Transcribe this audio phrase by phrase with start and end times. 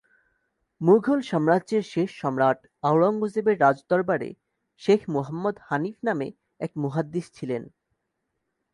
[0.81, 2.59] মুঘল সাম্রাজ্যের শেষ সম্রাট
[2.83, 4.29] আওরঙ্গজেবের রাজদরবারে
[4.81, 6.27] শেখ মুহাম্মদ হানিফ নামে
[6.59, 7.63] এক মুহাদ্দিস ছিলেন।